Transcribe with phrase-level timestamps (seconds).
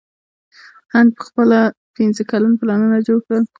[0.93, 1.09] هند
[1.95, 3.43] پنځه کلن پلانونه جوړ کړل.